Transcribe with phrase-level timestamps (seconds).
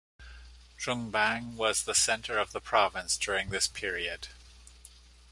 [0.79, 4.29] Jungbang was the center of the province during this period.